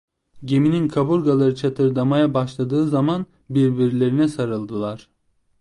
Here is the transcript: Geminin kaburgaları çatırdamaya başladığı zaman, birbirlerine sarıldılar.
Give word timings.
Geminin 0.45 0.87
kaburgaları 0.87 1.55
çatırdamaya 1.55 2.33
başladığı 2.33 2.87
zaman, 2.87 3.25
birbirlerine 3.49 4.27
sarıldılar. 4.27 5.09